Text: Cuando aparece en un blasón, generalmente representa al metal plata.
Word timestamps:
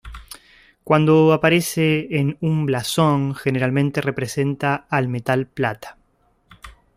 Cuando 0.83 1.31
aparece 1.31 2.07
en 2.17 2.35
un 2.41 2.65
blasón, 2.65 3.35
generalmente 3.35 4.01
representa 4.01 4.87
al 4.89 5.07
metal 5.09 5.45
plata. 5.45 5.99